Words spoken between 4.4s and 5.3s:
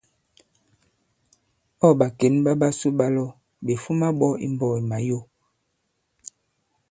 i mbɔ̄k i Màyo.